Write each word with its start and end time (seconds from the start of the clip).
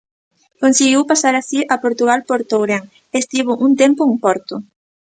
Conseguiu 0.61 1.01
pasar 1.11 1.33
así 1.37 1.59
a 1.73 1.75
Portugal 1.85 2.19
por 2.29 2.39
Tourén 2.51 2.83
e 2.89 3.15
estivo 3.23 3.51
un 3.65 3.71
tempo 3.83 4.01
en 4.09 4.13
Porto. 4.23 4.55